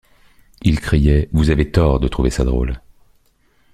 Il 0.63 0.79
criait:— 0.79 1.29
Vous 1.31 1.51
avez 1.51 1.69
tort 1.69 1.99
de 1.99 2.07
trouver 2.07 2.31
ça 2.31 2.43
drôle. 2.43 2.81